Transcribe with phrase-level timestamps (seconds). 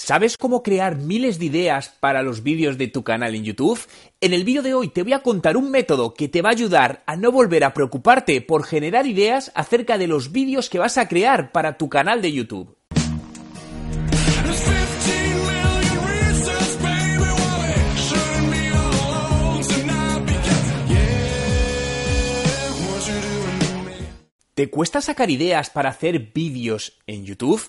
[0.00, 3.80] ¿Sabes cómo crear miles de ideas para los vídeos de tu canal en YouTube?
[4.20, 6.52] En el vídeo de hoy te voy a contar un método que te va a
[6.52, 10.98] ayudar a no volver a preocuparte por generar ideas acerca de los vídeos que vas
[10.98, 12.76] a crear para tu canal de YouTube.
[24.54, 27.62] ¿Te cuesta sacar ideas para hacer vídeos en YouTube?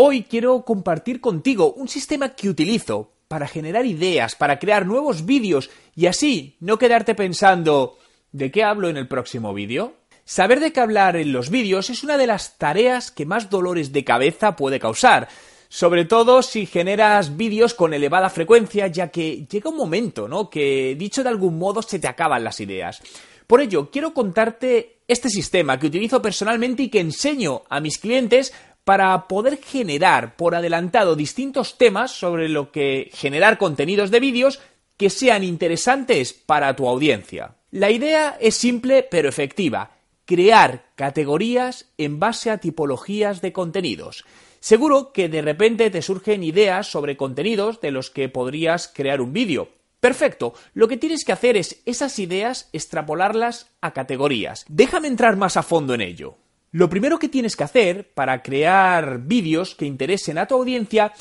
[0.00, 5.70] Hoy quiero compartir contigo un sistema que utilizo para generar ideas, para crear nuevos vídeos
[5.96, 7.98] y así no quedarte pensando
[8.30, 9.94] ¿de qué hablo en el próximo vídeo?
[10.24, 13.92] Saber de qué hablar en los vídeos es una de las tareas que más dolores
[13.92, 15.26] de cabeza puede causar,
[15.68, 20.48] sobre todo si generas vídeos con elevada frecuencia, ya que llega un momento, ¿no?
[20.48, 23.02] que dicho de algún modo se te acaban las ideas.
[23.48, 28.52] Por ello, quiero contarte este sistema que utilizo personalmente y que enseño a mis clientes
[28.88, 34.60] para poder generar por adelantado distintos temas sobre lo que generar contenidos de vídeos
[34.96, 37.56] que sean interesantes para tu audiencia.
[37.70, 39.90] La idea es simple pero efectiva,
[40.24, 44.24] crear categorías en base a tipologías de contenidos.
[44.58, 49.34] Seguro que de repente te surgen ideas sobre contenidos de los que podrías crear un
[49.34, 49.68] vídeo.
[50.00, 54.64] Perfecto, lo que tienes que hacer es esas ideas extrapolarlas a categorías.
[54.66, 56.38] Déjame entrar más a fondo en ello.
[56.70, 61.12] Lo primero que tienes que hacer para crear vídeos que interesen a tu audiencia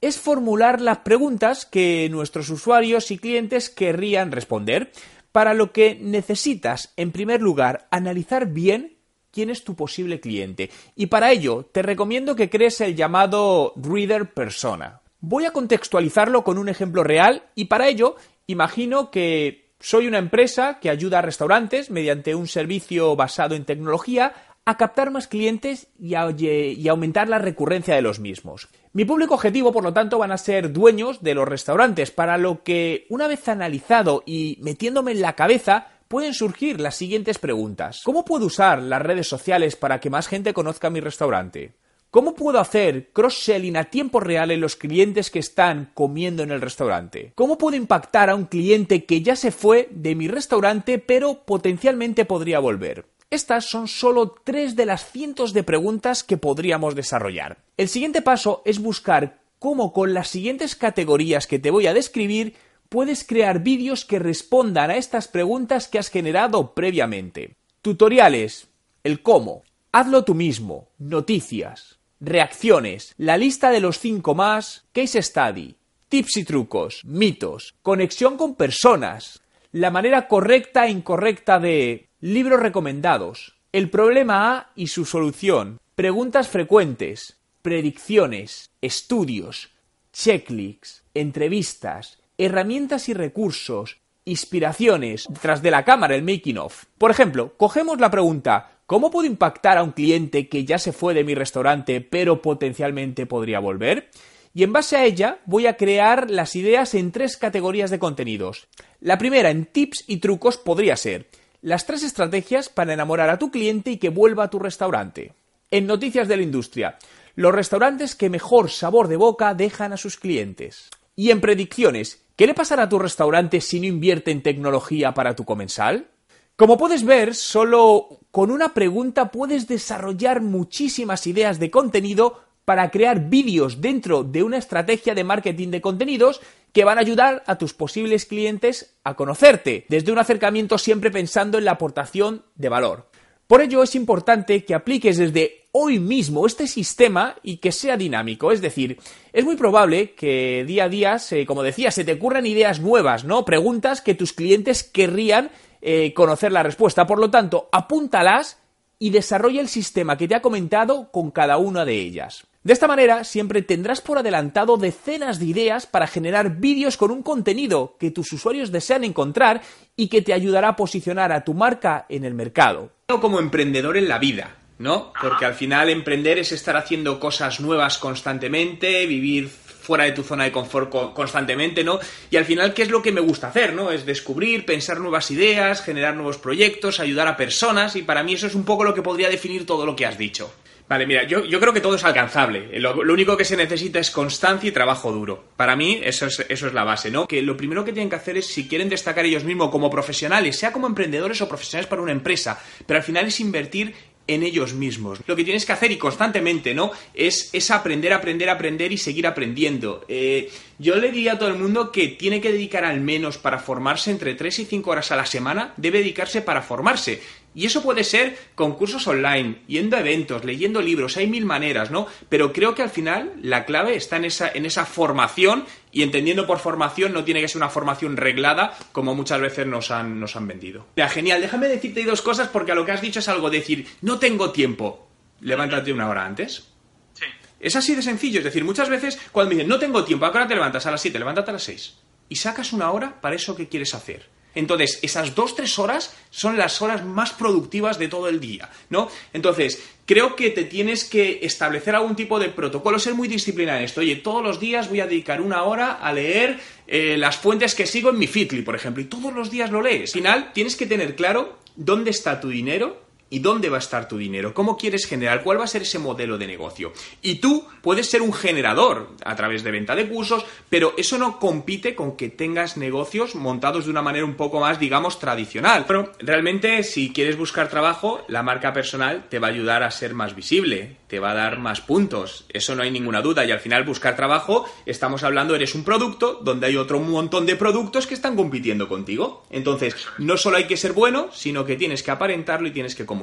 [0.00, 4.92] es formular las preguntas que nuestros usuarios y clientes querrían responder,
[5.32, 8.98] para lo que necesitas, en primer lugar, analizar bien
[9.30, 10.70] quién es tu posible cliente.
[10.94, 15.00] Y para ello, te recomiendo que crees el llamado Reader Persona.
[15.20, 20.78] Voy a contextualizarlo con un ejemplo real y para ello imagino que soy una empresa
[20.80, 26.14] que ayuda a restaurantes mediante un servicio basado en tecnología a captar más clientes y,
[26.14, 28.68] aumentar la recurrencia de los mismos.
[28.92, 32.62] Mi público objetivo, por lo tanto, van a ser dueños de los restaurantes, para lo
[32.62, 38.02] que, una vez analizado y metiéndome en la cabeza, pueden surgir las siguientes preguntas.
[38.04, 41.72] ¿Cómo puedo usar las redes sociales para que más gente conozca mi restaurante?
[42.10, 46.60] ¿Cómo puedo hacer cross-selling a tiempo real en los clientes que están comiendo en el
[46.60, 47.32] restaurante?
[47.34, 52.26] ¿Cómo puedo impactar a un cliente que ya se fue de mi restaurante pero potencialmente
[52.26, 53.06] podría volver?
[53.32, 57.56] Estas son solo tres de las cientos de preguntas que podríamos desarrollar.
[57.78, 62.56] El siguiente paso es buscar cómo con las siguientes categorías que te voy a describir
[62.90, 67.56] puedes crear vídeos que respondan a estas preguntas que has generado previamente.
[67.80, 68.68] Tutoriales,
[69.02, 69.62] el cómo,
[69.92, 75.74] hazlo tú mismo, noticias, reacciones, la lista de los cinco más, case study,
[76.10, 79.40] tips y trucos, mitos, conexión con personas,
[79.72, 83.56] la manera correcta e incorrecta de Libros recomendados.
[83.72, 85.80] El problema A y su solución.
[85.96, 87.40] Preguntas frecuentes.
[87.62, 88.70] Predicciones.
[88.80, 89.70] Estudios.
[90.12, 91.02] Checklists.
[91.14, 92.20] Entrevistas.
[92.38, 93.98] Herramientas y recursos.
[94.24, 95.26] Inspiraciones.
[95.40, 96.84] Tras de la cámara, el making of.
[96.96, 101.14] Por ejemplo, cogemos la pregunta ¿Cómo puedo impactar a un cliente que ya se fue
[101.14, 104.10] de mi restaurante pero potencialmente podría volver?
[104.54, 108.68] Y en base a ella voy a crear las ideas en tres categorías de contenidos.
[109.00, 111.26] La primera en tips y trucos podría ser
[111.62, 115.32] las tres estrategias para enamorar a tu cliente y que vuelva a tu restaurante.
[115.70, 116.98] En Noticias de la Industria,
[117.36, 120.90] los restaurantes que mejor sabor de boca dejan a sus clientes.
[121.14, 125.36] Y en Predicciones, ¿qué le pasará a tu restaurante si no invierte en tecnología para
[125.36, 126.08] tu comensal?
[126.56, 133.28] Como puedes ver, solo con una pregunta puedes desarrollar muchísimas ideas de contenido para crear
[133.28, 136.40] vídeos dentro de una estrategia de marketing de contenidos
[136.72, 141.58] que van a ayudar a tus posibles clientes a conocerte, desde un acercamiento siempre pensando
[141.58, 143.08] en la aportación de valor.
[143.46, 148.52] Por ello es importante que apliques desde hoy mismo este sistema y que sea dinámico.
[148.52, 148.98] Es decir,
[149.32, 153.44] es muy probable que día a día, como decía, se te ocurran ideas nuevas, ¿no?
[153.44, 155.50] Preguntas que tus clientes querrían
[155.82, 157.06] eh, conocer la respuesta.
[157.06, 158.61] Por lo tanto, apúntalas
[159.02, 162.46] y desarrolla el sistema que te ha comentado con cada una de ellas.
[162.62, 167.24] De esta manera, siempre tendrás por adelantado decenas de ideas para generar vídeos con un
[167.24, 169.60] contenido que tus usuarios desean encontrar
[169.96, 172.92] y que te ayudará a posicionar a tu marca en el mercado.
[173.08, 175.12] Como emprendedor en la vida, ¿no?
[175.20, 179.50] Porque al final emprender es estar haciendo cosas nuevas constantemente, vivir
[179.82, 181.98] fuera de tu zona de confort constantemente, ¿no?
[182.30, 183.90] Y al final, ¿qué es lo que me gusta hacer, ¿no?
[183.90, 188.46] Es descubrir, pensar nuevas ideas, generar nuevos proyectos, ayudar a personas, y para mí eso
[188.46, 190.52] es un poco lo que podría definir todo lo que has dicho.
[190.88, 192.78] Vale, mira, yo, creo que todo es alcanzable.
[192.78, 195.42] Lo, único que se necesita es constancia y trabajo duro.
[195.56, 197.26] Para mí, eso es, eso es la base, ¿no?
[197.26, 200.58] Que lo primero que tienen que hacer es, si quieren destacar ellos mismos como profesionales,
[200.58, 203.94] sea como emprendedores o profesionales para una empresa, pero al final es invertir
[204.26, 205.20] en ellos mismos.
[205.26, 206.92] Lo que tienes que hacer y constantemente, ¿no?
[207.14, 210.04] Es, es aprender, aprender, aprender y seguir aprendiendo.
[210.08, 213.58] Eh, yo le diría a todo el mundo que tiene que dedicar al menos para
[213.58, 217.20] formarse entre 3 y 5 horas a la semana, debe dedicarse para formarse.
[217.54, 221.90] Y eso puede ser con cursos online, yendo a eventos, leyendo libros, hay mil maneras,
[221.90, 222.06] ¿no?
[222.28, 226.46] Pero creo que al final la clave está en esa, en esa formación y entendiendo
[226.46, 230.34] por formación no tiene que ser una formación reglada como muchas veces nos han, nos
[230.36, 230.86] han vendido.
[230.96, 233.86] Ya, genial, déjame decirte dos cosas porque a lo que has dicho es algo decir,
[234.00, 235.08] no tengo tiempo,
[235.40, 236.68] levántate una hora antes.
[237.12, 237.26] Sí.
[237.60, 240.32] Es así de sencillo, es decir, muchas veces cuando me dicen, no tengo tiempo, ¿a
[240.32, 240.86] qué hora te levantas?
[240.86, 241.94] A las 7, levántate a las 6.
[242.30, 244.26] Y sacas una hora para eso que quieres hacer.
[244.54, 249.08] Entonces, esas dos, tres horas son las horas más productivas de todo el día, ¿no?
[249.32, 253.84] Entonces, creo que te tienes que establecer algún tipo de protocolo, ser muy disciplinado en
[253.84, 254.00] esto.
[254.00, 257.86] Oye, todos los días voy a dedicar una hora a leer eh, las fuentes que
[257.86, 260.10] sigo en mi Fitly, por ejemplo, y todos los días lo lees.
[260.10, 263.01] Al final, tienes que tener claro dónde está tu dinero
[263.32, 264.52] ¿Y dónde va a estar tu dinero?
[264.52, 265.42] ¿Cómo quieres generar?
[265.42, 266.92] ¿Cuál va a ser ese modelo de negocio?
[267.22, 271.38] Y tú puedes ser un generador a través de venta de cursos, pero eso no
[271.38, 275.86] compite con que tengas negocios montados de una manera un poco más, digamos, tradicional.
[275.88, 280.12] Pero realmente, si quieres buscar trabajo, la marca personal te va a ayudar a ser
[280.12, 282.44] más visible, te va a dar más puntos.
[282.50, 283.46] Eso no hay ninguna duda.
[283.46, 287.56] Y al final, buscar trabajo, estamos hablando, eres un producto donde hay otro montón de
[287.56, 289.46] productos que están compitiendo contigo.
[289.48, 293.06] Entonces, no solo hay que ser bueno, sino que tienes que aparentarlo y tienes que
[293.06, 293.21] comunicarlo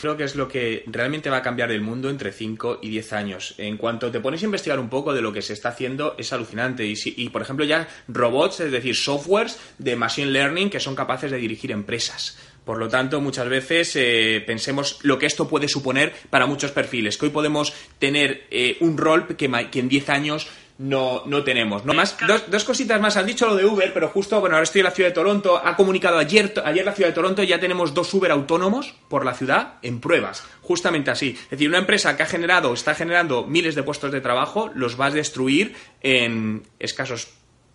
[0.00, 3.12] Creo que es lo que realmente va a cambiar el mundo entre 5 y 10
[3.12, 3.54] años.
[3.58, 6.32] En cuanto te pones a investigar un poco de lo que se está haciendo, es
[6.32, 6.84] alucinante.
[6.86, 11.38] Y, por ejemplo, ya robots, es decir, softwares de machine learning que son capaces de
[11.38, 12.38] dirigir empresas.
[12.64, 17.18] Por lo tanto, muchas veces eh, pensemos lo que esto puede suponer para muchos perfiles,
[17.18, 21.84] que hoy podemos tener eh, un rol que, que en 10 años no, no tenemos.
[21.84, 21.94] ¿no?
[21.94, 23.16] Más, dos, dos, cositas más.
[23.16, 25.60] Has dicho lo de Uber, pero justo, bueno, ahora estoy en la ciudad de Toronto.
[25.62, 29.34] Ha comunicado ayer, ayer la ciudad de Toronto ya tenemos dos Uber autónomos por la
[29.34, 30.44] ciudad en pruebas.
[30.62, 31.30] Justamente así.
[31.30, 35.00] Es decir, una empresa que ha generado, está generando miles de puestos de trabajo, los
[35.00, 37.28] va a destruir en escasos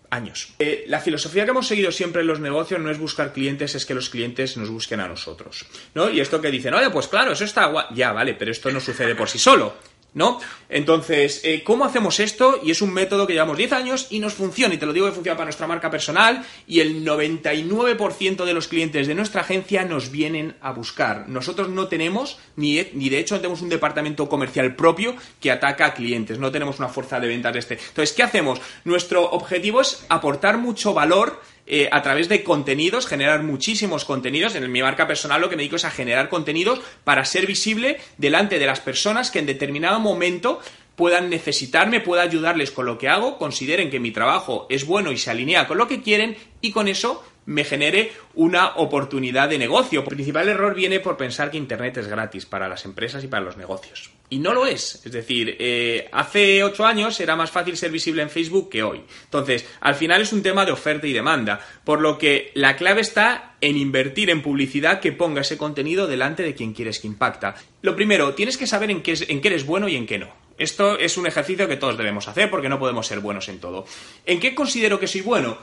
[0.09, 0.55] años.
[0.59, 3.85] Eh, la filosofía que hemos seguido siempre en los negocios no es buscar clientes, es
[3.85, 5.65] que los clientes nos busquen a nosotros.
[5.93, 6.09] ¿No?
[6.09, 7.85] Y esto que dicen, oye, pues claro, eso está guay.
[7.93, 9.75] Ya, vale, pero esto no sucede por sí solo.
[10.13, 10.39] ¿No?
[10.69, 12.59] Entonces, eh, ¿cómo hacemos esto?
[12.63, 15.07] Y es un método que llevamos 10 años y nos funciona, y te lo digo
[15.07, 19.85] que funciona para nuestra marca personal, y el 99% de los clientes de nuestra agencia
[19.85, 21.27] nos vienen a buscar.
[21.29, 25.87] Nosotros no tenemos, ni, ni de hecho no tenemos un departamento comercial propio que ataca
[25.87, 27.73] a clientes, no tenemos una fuerza de ventas de este.
[27.75, 28.61] Entonces, ¿qué hacemos?
[28.83, 31.41] Nuestro objetivo es aportar mucho valor
[31.71, 34.55] eh, a través de contenidos, generar muchísimos contenidos.
[34.55, 37.99] En mi marca personal lo que me dedico es a generar contenidos para ser visible
[38.17, 40.59] delante de las personas que en determinado momento
[40.95, 45.17] puedan necesitarme, pueda ayudarles con lo que hago, consideren que mi trabajo es bueno y
[45.17, 50.01] se alinea con lo que quieren y con eso me genere una oportunidad de negocio.
[50.01, 53.43] El principal error viene por pensar que Internet es gratis para las empresas y para
[53.43, 54.11] los negocios.
[54.29, 55.01] Y no lo es.
[55.03, 59.01] Es decir, eh, hace ocho años era más fácil ser visible en Facebook que hoy.
[59.23, 61.59] Entonces, al final es un tema de oferta y demanda.
[61.83, 66.43] Por lo que la clave está en invertir en publicidad que ponga ese contenido delante
[66.43, 67.55] de quien quieres que impacta.
[67.81, 70.31] Lo primero, tienes que saber en qué, en qué eres bueno y en qué no.
[70.59, 73.85] Esto es un ejercicio que todos debemos hacer porque no podemos ser buenos en todo.
[74.25, 75.57] ¿En qué considero que soy bueno?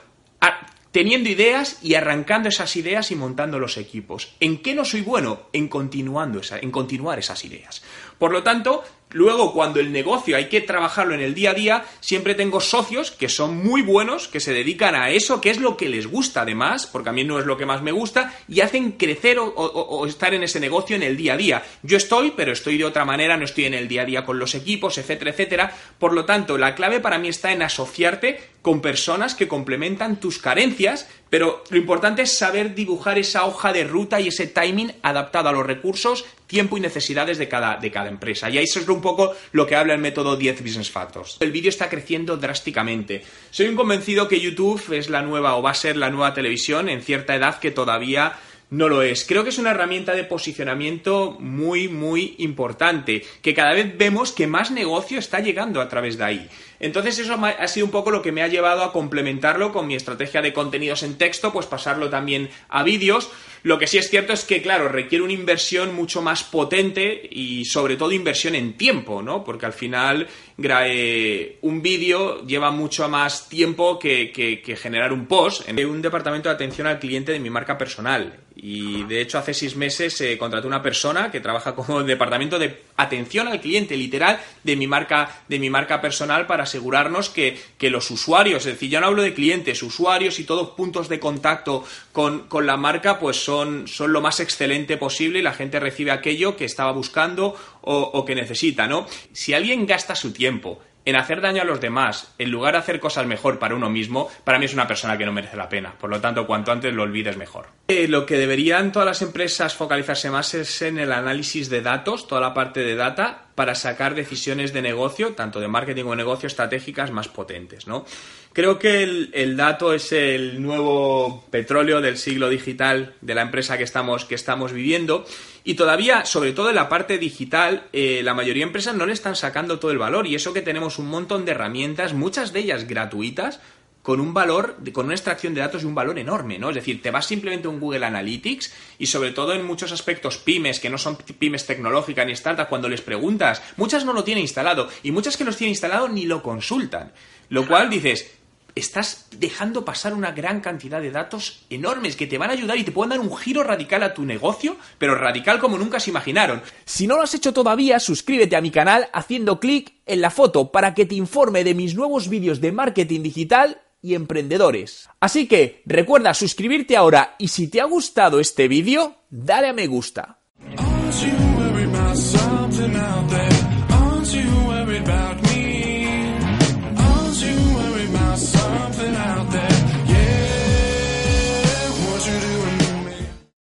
[0.96, 4.34] Teniendo ideas y arrancando esas ideas y montando los equipos.
[4.40, 5.42] ¿En qué no soy bueno?
[5.52, 7.82] En continuando esa, en continuar esas ideas.
[8.18, 8.82] Por lo tanto,
[9.12, 13.12] Luego, cuando el negocio hay que trabajarlo en el día a día, siempre tengo socios
[13.12, 16.42] que son muy buenos, que se dedican a eso, que es lo que les gusta
[16.42, 20.06] además, porque a mí no es lo que más me gusta, y hacen crecer o,
[20.06, 21.62] estar en ese negocio en el día a día.
[21.84, 24.40] Yo estoy, pero estoy de otra manera, no estoy en el día a día con
[24.40, 25.72] los equipos, etcétera, etcétera.
[26.00, 30.38] Por lo tanto, la clave para mí está en asociarte con personas que complementan tus
[30.38, 35.48] carencias, pero lo importante es saber dibujar esa hoja de ruta y ese timing adaptado
[35.48, 38.48] a los recursos, tiempo y necesidades de cada, de cada empresa.
[38.48, 41.36] Y ahí eso es un poco lo que habla el método 10 Business Factors.
[41.40, 43.24] El vídeo está creciendo drásticamente.
[43.50, 46.88] Soy un convencido que YouTube es la nueva o va a ser la nueva televisión
[46.88, 48.38] en cierta edad que todavía
[48.70, 49.24] no lo es.
[49.24, 54.46] Creo que es una herramienta de posicionamiento muy, muy importante, que cada vez vemos que
[54.46, 56.48] más negocio está llegando a través de ahí.
[56.78, 59.94] Entonces eso ha sido un poco lo que me ha llevado a complementarlo con mi
[59.94, 63.30] estrategia de contenidos en texto, pues pasarlo también a vídeos.
[63.62, 67.64] Lo que sí es cierto es que, claro, requiere una inversión mucho más potente y
[67.64, 69.42] sobre todo inversión en tiempo, ¿no?
[69.42, 75.68] Porque al final un vídeo lleva mucho más tiempo que, que generar un post.
[75.68, 79.52] En un departamento de atención al cliente de mi marca personal y de hecho hace
[79.52, 84.40] seis meses se contrató una persona que trabaja como departamento de atención al cliente literal
[84.64, 88.90] de mi marca, de mi marca personal para asegurarnos que, que los usuarios, es decir,
[88.90, 93.18] yo no hablo de clientes, usuarios y todos puntos de contacto con, con la marca,
[93.18, 97.56] pues son, son lo más excelente posible y la gente recibe aquello que estaba buscando
[97.82, 99.06] o, o que necesita, ¿no?
[99.32, 103.00] Si alguien gasta su tiempo en hacer daño a los demás, en lugar de hacer
[103.00, 105.94] cosas mejor para uno mismo, para mí es una persona que no merece la pena.
[105.98, 107.68] Por lo tanto, cuanto antes lo olvides, mejor.
[107.88, 112.26] Eh, lo que deberían todas las empresas focalizarse más es en el análisis de datos,
[112.26, 116.18] toda la parte de data, para sacar decisiones de negocio, tanto de marketing como de
[116.18, 118.04] negocio, estratégicas más potentes, ¿no?
[118.52, 123.84] Creo que el, dato es el nuevo petróleo del siglo digital de la empresa que
[123.84, 125.26] estamos, que estamos viviendo
[125.64, 129.12] y todavía, sobre todo en la parte digital, eh, la mayoría de empresas no le
[129.12, 132.60] están sacando todo el valor y eso que tenemos un montón de herramientas, muchas de
[132.60, 133.60] ellas gratuitas,
[134.06, 136.68] con un valor, con una extracción de datos y un valor enorme, ¿no?
[136.68, 140.38] Es decir, te vas simplemente a un Google Analytics y sobre todo en muchos aspectos
[140.38, 144.42] pymes, que no son pymes tecnológicas ni startups, cuando les preguntas, muchas no lo tienen
[144.42, 147.10] instalado y muchas que los tienen instalado ni lo consultan.
[147.48, 148.30] Lo cual dices,
[148.76, 152.84] estás dejando pasar una gran cantidad de datos enormes que te van a ayudar y
[152.84, 156.62] te pueden dar un giro radical a tu negocio, pero radical como nunca se imaginaron.
[156.84, 160.70] Si no lo has hecho todavía, suscríbete a mi canal haciendo clic en la foto
[160.70, 165.08] para que te informe de mis nuevos vídeos de marketing digital y emprendedores.
[165.18, 169.88] Así que recuerda suscribirte ahora y si te ha gustado este vídeo, dale a me
[169.88, 170.38] gusta.